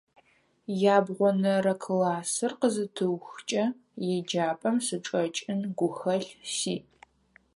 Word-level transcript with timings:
Ябгъонэрэ 0.95 1.73
классыр 1.83 2.51
къызытыухыкӀэ 2.59 3.63
еджапӀэм 4.15 4.77
сычӀэкӀын 4.85 5.61
гухэлъ 5.77 6.31
сиӀ. 6.55 6.79